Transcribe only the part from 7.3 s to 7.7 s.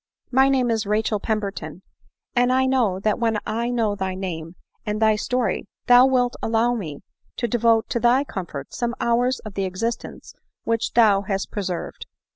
to